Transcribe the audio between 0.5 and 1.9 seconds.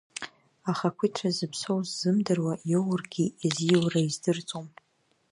Ахақәиҭра зыԥсоу